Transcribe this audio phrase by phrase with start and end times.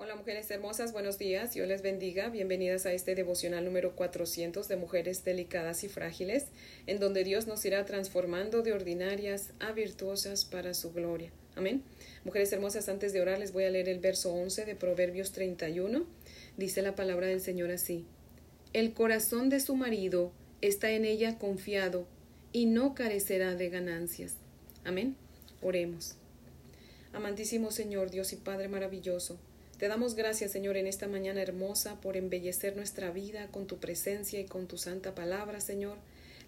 [0.00, 4.76] Hola mujeres hermosas, buenos días, Dios les bendiga, bienvenidas a este devocional número 400 de
[4.76, 6.46] mujeres delicadas y frágiles,
[6.86, 11.32] en donde Dios nos irá transformando de ordinarias a virtuosas para su gloria.
[11.56, 11.82] Amén.
[12.24, 16.06] Mujeres hermosas, antes de orar les voy a leer el verso 11 de Proverbios 31.
[16.56, 18.06] Dice la palabra del Señor así.
[18.72, 20.30] El corazón de su marido
[20.60, 22.06] está en ella confiado
[22.52, 24.36] y no carecerá de ganancias.
[24.84, 25.16] Amén.
[25.60, 26.14] Oremos.
[27.12, 29.40] Amantísimo Señor, Dios y Padre maravilloso,
[29.78, 34.40] te damos gracias, Señor, en esta mañana hermosa por embellecer nuestra vida con tu presencia
[34.40, 35.98] y con tu santa palabra, Señor,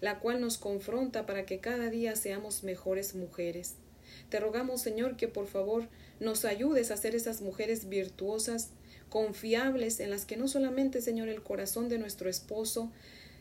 [0.01, 3.75] la cual nos confronta para que cada día seamos mejores mujeres.
[4.29, 5.87] Te rogamos, Señor, que por favor
[6.19, 8.71] nos ayudes a ser esas mujeres virtuosas,
[9.07, 12.91] confiables, en las que no solamente, Señor, el corazón de nuestro esposo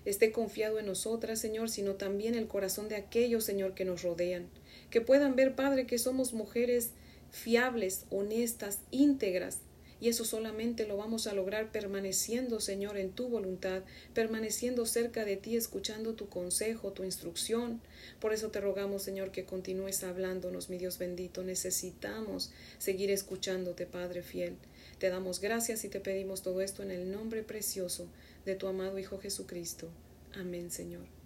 [0.05, 4.47] esté confiado en nosotras, Señor, sino también el corazón de aquellos, Señor, que nos rodean.
[4.91, 6.91] Que puedan ver, Padre, que somos mujeres
[7.33, 9.59] fiables, honestas, íntegras,
[10.01, 13.83] y eso solamente lo vamos a lograr permaneciendo, Señor, en tu voluntad,
[14.15, 17.81] permaneciendo cerca de ti, escuchando tu consejo, tu instrucción.
[18.19, 21.43] Por eso te rogamos, Señor, que continúes hablándonos, mi Dios bendito.
[21.43, 24.57] Necesitamos seguir escuchándote, Padre fiel.
[24.99, 28.07] Te damos gracias y te pedimos todo esto en el nombre precioso
[28.45, 29.89] de tu amado Hijo Jesucristo.
[30.35, 31.20] Amén, Señor.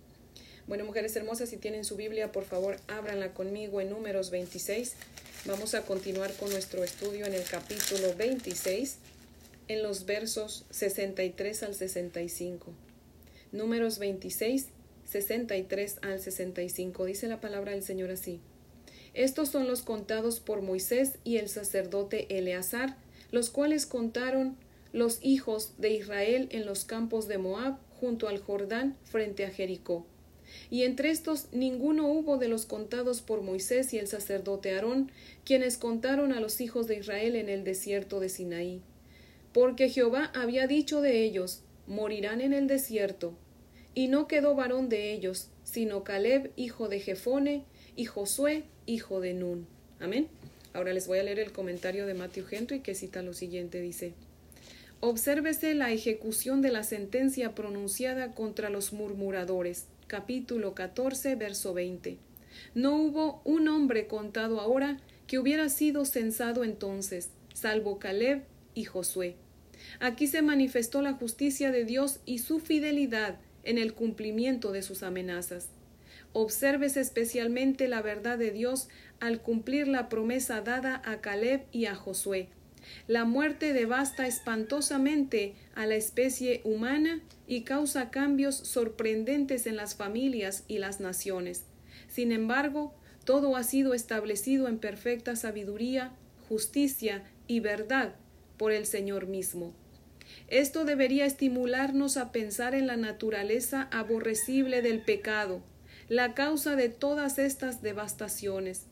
[0.67, 4.95] Bueno, mujeres hermosas, si tienen su Biblia, por favor, ábranla conmigo en números 26.
[5.45, 8.97] Vamos a continuar con nuestro estudio en el capítulo 26,
[9.69, 12.73] en los versos 63 al 65.
[13.53, 14.69] Números 26,
[15.05, 17.05] 63 al 65.
[17.05, 18.41] Dice la palabra del Señor así.
[19.13, 22.97] Estos son los contados por Moisés y el sacerdote Eleazar,
[23.33, 24.57] los cuales contaron
[24.95, 30.07] los hijos de Israel en los campos de Moab junto al Jordán frente a Jericó
[30.71, 35.11] y entre estos ninguno hubo de los contados por Moisés y el sacerdote Aarón,
[35.45, 38.81] quienes contaron a los hijos de Israel en el desierto de Sinaí.
[39.53, 43.35] Porque Jehová había dicho de ellos, morirán en el desierto.
[43.95, 47.65] Y no quedó varón de ellos, sino Caleb, hijo de Jefone,
[47.97, 49.67] y Josué, hijo de Nun.
[50.01, 50.29] Amén.
[50.73, 54.13] Ahora les voy a leer el comentario de Matthew Henry que cita lo siguiente, dice.
[54.99, 62.19] Obsérvese la ejecución de la sentencia pronunciada contra los murmuradores capítulo 14, verso 20.
[62.77, 68.45] No hubo un hombre contado ahora que hubiera sido censado entonces, salvo Caleb
[68.77, 69.35] y Josué.
[69.99, 75.03] Aquí se manifestó la justicia de Dios y su fidelidad en el cumplimiento de sus
[75.03, 75.71] amenazas.
[76.33, 78.87] Obsérvese especialmente la verdad de Dios
[79.19, 82.51] al cumplir la promesa dada a Caleb y a Josué.
[83.07, 90.65] La muerte devasta espantosamente a la especie humana y causa cambios sorprendentes en las familias
[90.69, 91.65] y las naciones.
[92.09, 92.95] Sin embargo,
[93.25, 96.13] todo ha sido establecido en perfecta sabiduría,
[96.49, 98.15] justicia y verdad
[98.57, 99.75] por el Señor mismo.
[100.49, 105.63] Esto debería estimularnos a pensar en la naturaleza aborrecible del pecado,
[106.09, 108.87] la causa de todas estas devastaciones.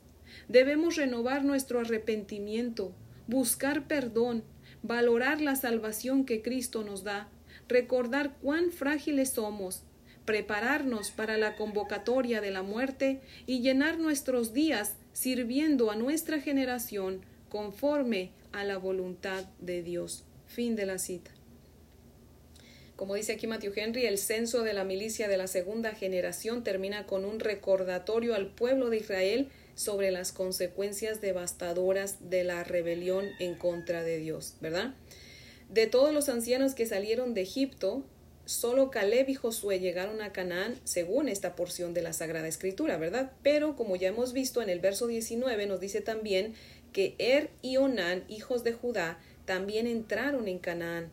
[0.47, 2.93] Debemos renovar nuestro arrepentimiento,
[3.27, 4.43] buscar perdón,
[4.81, 7.29] valorar la salvación que Cristo nos da,
[7.67, 9.83] recordar cuán frágiles somos,
[10.25, 17.21] prepararnos para la convocatoria de la muerte y llenar nuestros días sirviendo a nuestra generación
[17.49, 20.23] conforme a la voluntad de Dios.
[20.47, 21.31] Fin de la cita.
[22.95, 27.05] Como dice aquí Matthew Henry, el censo de la milicia de la segunda generación termina
[27.05, 33.55] con un recordatorio al pueblo de Israel sobre las consecuencias devastadoras de la rebelión en
[33.55, 34.93] contra de Dios, ¿verdad?
[35.69, 38.03] De todos los ancianos que salieron de Egipto,
[38.45, 43.31] solo Caleb y Josué llegaron a Canaán según esta porción de la Sagrada Escritura, ¿verdad?
[43.41, 46.53] Pero como ya hemos visto en el verso 19 nos dice también
[46.91, 51.09] que Er y Onán, hijos de Judá, también entraron en Canaán.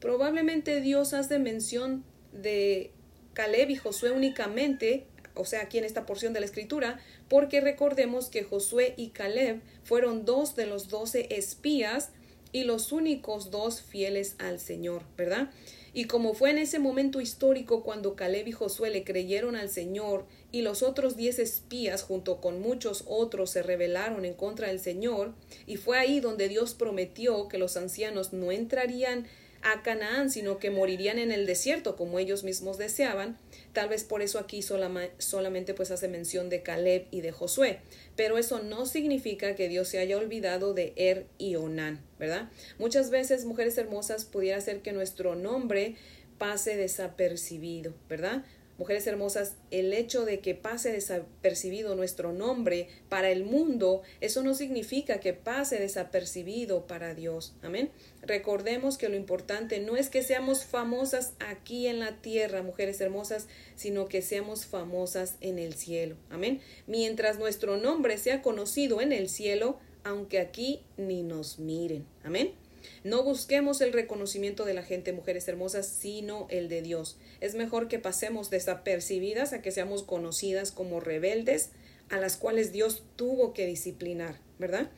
[0.00, 2.90] Probablemente Dios hace mención de
[3.32, 8.28] Caleb y Josué únicamente o sea, aquí en esta porción de la escritura, porque recordemos
[8.28, 12.10] que Josué y Caleb fueron dos de los doce espías
[12.52, 15.50] y los únicos dos fieles al Señor, ¿verdad?
[15.92, 20.26] Y como fue en ese momento histórico cuando Caleb y Josué le creyeron al Señor
[20.50, 25.34] y los otros diez espías junto con muchos otros se rebelaron en contra del Señor,
[25.66, 29.26] y fue ahí donde Dios prometió que los ancianos no entrarían
[29.64, 33.38] a Canaán, sino que morirían en el desierto como ellos mismos deseaban.
[33.72, 37.80] Tal vez por eso aquí solamente pues hace mención de Caleb y de Josué.
[38.14, 42.50] Pero eso no significa que Dios se haya olvidado de Er y Onán, ¿verdad?
[42.78, 45.96] Muchas veces, mujeres hermosas, pudiera ser que nuestro nombre
[46.38, 48.44] pase desapercibido, ¿verdad?
[48.78, 54.54] Mujeres hermosas, el hecho de que pase desapercibido nuestro nombre para el mundo, eso no
[54.54, 57.54] significa que pase desapercibido para Dios.
[57.62, 57.90] Amén.
[58.22, 63.46] Recordemos que lo importante no es que seamos famosas aquí en la tierra, mujeres hermosas,
[63.76, 66.16] sino que seamos famosas en el cielo.
[66.30, 66.60] Amén.
[66.86, 72.06] Mientras nuestro nombre sea conocido en el cielo, aunque aquí ni nos miren.
[72.22, 72.52] Amén.
[73.02, 77.16] No busquemos el reconocimiento de la gente, mujeres hermosas, sino el de Dios.
[77.40, 81.70] Es mejor que pasemos desapercibidas a que seamos conocidas como rebeldes
[82.10, 84.90] a las cuales Dios tuvo que disciplinar, ¿verdad?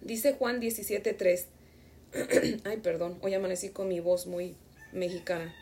[0.00, 1.46] Dice Juan 17:3.
[2.64, 4.56] Ay, perdón, hoy amanecí con mi voz muy
[4.92, 5.54] mexicana.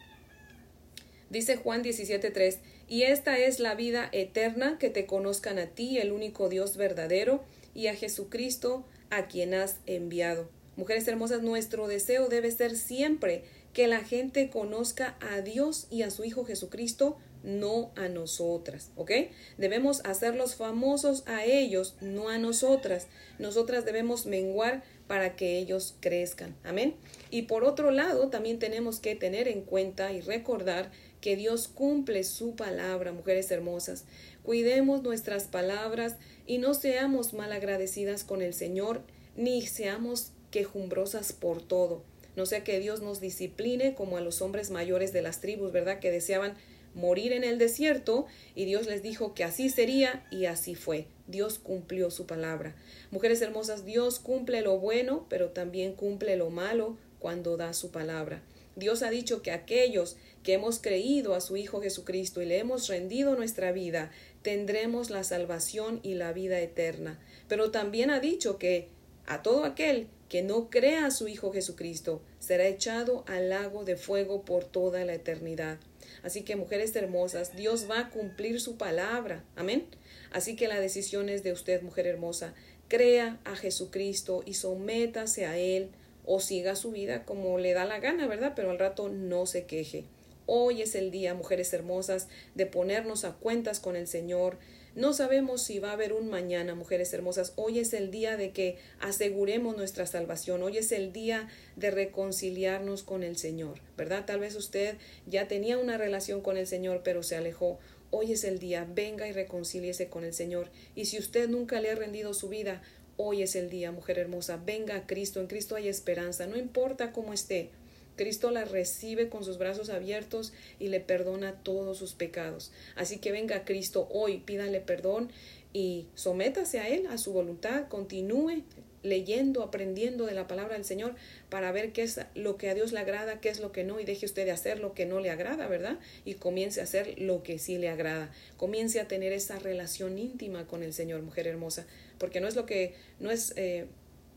[1.31, 2.59] Dice Juan 17:3,
[2.89, 7.43] y esta es la vida eterna, que te conozcan a ti, el único Dios verdadero,
[7.75, 10.49] y a Jesucristo, a quien has enviado.
[10.77, 16.11] Mujeres hermosas, nuestro deseo debe ser siempre que la gente conozca a Dios y a
[16.11, 19.11] su Hijo Jesucristo, no a nosotras, ¿ok?
[19.57, 23.07] Debemos hacerlos famosos a ellos, no a nosotras.
[23.39, 26.97] Nosotras debemos menguar para que ellos crezcan, amén.
[27.31, 30.91] Y por otro lado, también tenemos que tener en cuenta y recordar
[31.21, 34.05] que Dios cumple su palabra, mujeres hermosas.
[34.43, 39.03] Cuidemos nuestras palabras y no seamos malagradecidas con el Señor,
[39.37, 42.03] ni seamos quejumbrosas por todo.
[42.35, 46.01] No sea que Dios nos discipline como a los hombres mayores de las tribus, ¿verdad?
[46.01, 46.55] Que deseaban
[46.95, 48.25] morir en el desierto
[48.55, 51.09] y Dios les dijo que así sería y así fue.
[51.27, 52.75] Dios cumplió su palabra.
[53.11, 58.43] Mujeres hermosas, Dios cumple lo bueno, pero también cumple lo malo cuando da su palabra.
[58.77, 62.89] Dios ha dicho que aquellos que hemos creído a su Hijo Jesucristo y le hemos
[62.89, 64.11] rendido nuestra vida,
[64.41, 67.19] tendremos la salvación y la vida eterna.
[67.47, 68.96] Pero también ha dicho que
[69.27, 73.97] a todo aquel que no crea a su Hijo Jesucristo será echado al lago de
[73.97, 75.79] fuego por toda la eternidad.
[76.23, 79.45] Así que, mujeres hermosas, Dios va a cumplir su palabra.
[79.55, 79.87] Amén.
[80.33, 82.55] Así que la decisión es de usted, mujer hermosa.
[82.89, 85.91] Crea a Jesucristo y sométase a Él
[86.25, 88.53] o siga su vida como le da la gana, ¿verdad?
[88.57, 90.05] Pero al rato no se queje.
[90.47, 94.59] Hoy es el día, mujeres hermosas, de ponernos a cuentas con el Señor,
[94.97, 97.53] no sabemos si va a haber un mañana, mujeres hermosas.
[97.57, 100.63] Hoy es el día de que aseguremos nuestra salvación.
[100.63, 104.25] Hoy es el día de reconciliarnos con el Señor, ¿verdad?
[104.25, 104.97] Tal vez usted
[105.27, 107.79] ya tenía una relación con el Señor, pero se alejó.
[108.11, 108.89] Hoy es el día.
[108.91, 110.71] Venga y reconcíliese con el Señor.
[110.95, 112.83] Y si usted nunca le ha rendido su vida,
[113.19, 114.57] hoy es el día, mujer hermosa.
[114.65, 115.41] Venga a Cristo.
[115.41, 116.47] En Cristo hay esperanza.
[116.47, 117.69] No importa cómo esté.
[118.17, 122.73] Cristo la recibe con sus brazos abiertos y le perdona todos sus pecados.
[122.97, 125.31] Así que venga Cristo hoy, pídale perdón
[125.73, 128.63] y sométase a Él, a su voluntad, continúe
[129.03, 131.15] leyendo, aprendiendo de la palabra del Señor
[131.49, 134.01] para ver qué es lo que a Dios le agrada, qué es lo que no,
[134.01, 135.99] y deje usted de hacer lo que no le agrada, ¿verdad?
[136.25, 138.33] Y comience a hacer lo que sí le agrada.
[138.57, 141.87] Comience a tener esa relación íntima con el Señor, mujer hermosa,
[142.19, 143.53] porque no es lo que, no es...
[143.57, 143.87] Eh,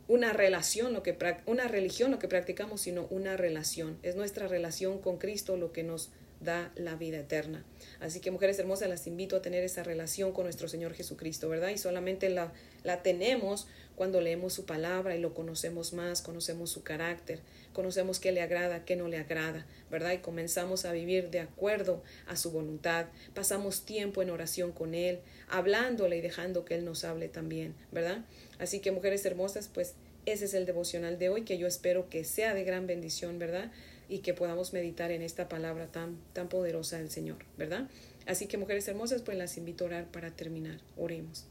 [0.10, 1.16] una relación, lo que,
[1.46, 4.00] una religión lo que practicamos, sino una relación.
[4.02, 6.10] Es nuestra relación con Cristo lo que nos
[6.42, 7.64] da la vida eterna.
[8.00, 11.70] Así que mujeres hermosas, las invito a tener esa relación con nuestro Señor Jesucristo, ¿verdad?
[11.70, 12.52] Y solamente la,
[12.84, 13.68] la tenemos
[14.00, 17.42] cuando leemos su palabra y lo conocemos más, conocemos su carácter,
[17.74, 20.14] conocemos qué le agrada, qué no le agrada, ¿verdad?
[20.14, 25.20] Y comenzamos a vivir de acuerdo a su voluntad, pasamos tiempo en oración con Él,
[25.50, 28.24] hablándole y dejando que Él nos hable también, ¿verdad?
[28.58, 32.24] Así que mujeres hermosas, pues ese es el devocional de hoy que yo espero que
[32.24, 33.70] sea de gran bendición, ¿verdad?
[34.08, 37.90] Y que podamos meditar en esta palabra tan, tan poderosa del Señor, ¿verdad?
[38.26, 40.80] Así que mujeres hermosas, pues las invito a orar para terminar.
[40.96, 41.48] Oremos.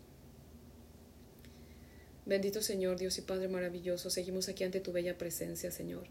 [2.29, 6.05] Bendito Señor, Dios y Padre maravilloso, seguimos aquí ante tu bella presencia, Señor.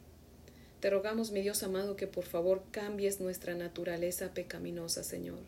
[0.82, 5.40] Te rogamos, mi Dios amado, que por favor cambies nuestra naturaleza pecaminosa, Señor.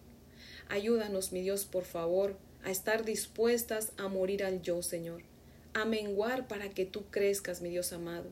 [0.70, 5.24] Ayúdanos, mi Dios, por favor, a estar dispuestas a morir al yo, Señor
[5.74, 8.30] a menguar para que tú crezcas, mi Dios amado.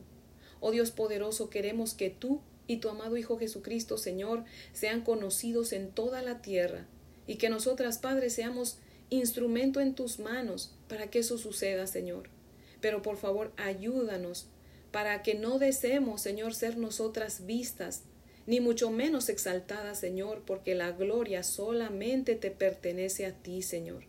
[0.60, 5.90] Oh Dios poderoso, queremos que tú y tu amado Hijo Jesucristo, Señor, sean conocidos en
[5.90, 6.86] toda la tierra
[7.26, 8.78] y que nosotras, Padre, seamos
[9.10, 12.30] instrumento en tus manos para que eso suceda, Señor.
[12.80, 14.48] Pero por favor, ayúdanos
[14.90, 18.04] para que no deseemos, Señor, ser nosotras vistas,
[18.46, 24.04] ni mucho menos exaltadas, Señor, porque la gloria solamente te pertenece a ti, Señor.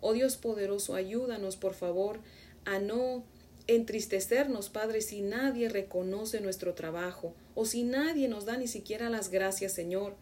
[0.00, 2.20] Oh Dios poderoso, ayúdanos, por favor,
[2.64, 3.24] a no
[3.66, 9.30] entristecernos, Padre, si nadie reconoce nuestro trabajo o si nadie nos da ni siquiera las
[9.30, 10.16] gracias, Señor,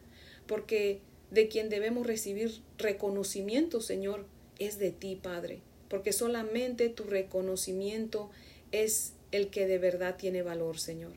[0.47, 4.27] porque de quien debemos recibir reconocimiento, Señor,
[4.59, 8.31] es de ti, Padre, porque solamente tu reconocimiento
[8.73, 11.13] es el que de verdad tiene valor, Señor.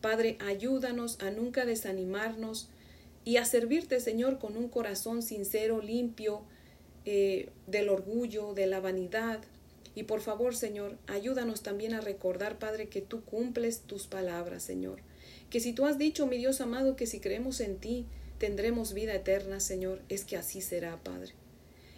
[0.00, 2.68] Padre, ayúdanos a nunca desanimarnos
[3.24, 6.42] y a servirte, Señor, con un corazón sincero, limpio,
[7.04, 9.40] eh, del orgullo, de la vanidad.
[9.94, 15.00] Y por favor, Señor, ayúdanos también a recordar, Padre, que tú cumples tus palabras, Señor.
[15.50, 18.06] Que si tú has dicho, mi Dios amado, que si creemos en ti,
[18.38, 21.34] tendremos vida eterna, Señor, es que así será, Padre.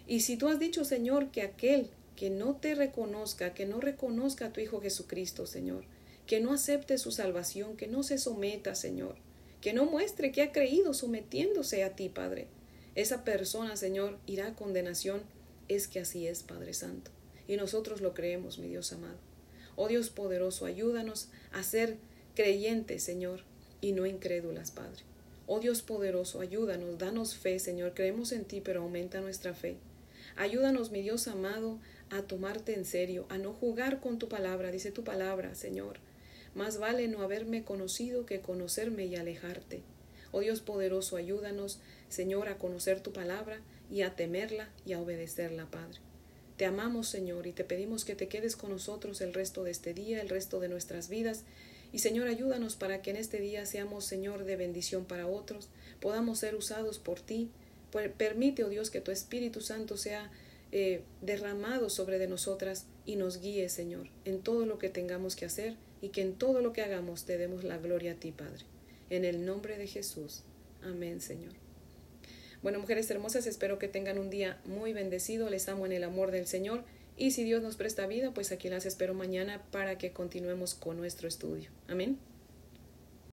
[0.07, 4.47] Y si tú has dicho, Señor, que aquel que no te reconozca, que no reconozca
[4.47, 5.85] a tu Hijo Jesucristo, Señor,
[6.27, 9.15] que no acepte su salvación, que no se someta, Señor,
[9.61, 12.47] que no muestre que ha creído sometiéndose a ti, Padre,
[12.95, 15.23] esa persona, Señor, irá a condenación.
[15.67, 17.09] Es que así es, Padre Santo.
[17.47, 19.17] Y nosotros lo creemos, mi Dios amado.
[19.75, 21.97] Oh Dios poderoso, ayúdanos a ser
[22.35, 23.41] creyentes, Señor,
[23.81, 25.03] y no incrédulas, Padre.
[25.47, 27.93] Oh Dios poderoso, ayúdanos, danos fe, Señor.
[27.95, 29.77] Creemos en ti, pero aumenta nuestra fe.
[30.35, 31.79] Ayúdanos, mi Dios amado,
[32.17, 35.97] a tomarte en serio, a no jugar con tu palabra, dice tu palabra, Señor.
[36.53, 39.81] Más vale no haberme conocido que conocerme y alejarte.
[40.31, 41.79] Oh Dios poderoso, ayúdanos,
[42.09, 45.99] Señor, a conocer tu palabra y a temerla y a obedecerla, Padre.
[46.57, 49.95] Te amamos, Señor, y te pedimos que te quedes con nosotros el resto de este
[49.95, 51.43] día, el resto de nuestras vidas.
[51.91, 56.39] Y Señor, ayúdanos para que en este día seamos, Señor, de bendición para otros, podamos
[56.39, 57.49] ser usados por ti.
[58.17, 60.31] Permite, oh Dios, que tu Espíritu Santo sea
[60.75, 65.45] eh, derramado sobre de nosotras y nos guíe, Señor, en todo lo que tengamos que
[65.45, 68.65] hacer y que en todo lo que hagamos te demos la gloria a ti, Padre.
[69.11, 70.41] En el nombre de Jesús.
[70.81, 71.53] Amén, Señor.
[72.63, 75.47] Bueno, mujeres hermosas, espero que tengan un día muy bendecido.
[75.51, 76.83] Les amo en el amor del Señor.
[77.17, 80.97] Y si Dios nos presta vida, pues aquí las espero mañana para que continuemos con
[80.97, 81.69] nuestro estudio.
[81.87, 82.17] Amén.